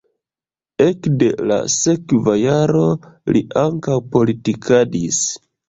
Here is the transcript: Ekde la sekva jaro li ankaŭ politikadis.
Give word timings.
Ekde 0.85 1.27
la 1.51 1.57
sekva 1.75 2.35
jaro 2.45 2.83
li 3.37 3.45
ankaŭ 3.67 4.01
politikadis. 4.17 5.25